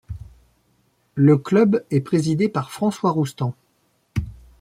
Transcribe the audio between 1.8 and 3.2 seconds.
est présidé par François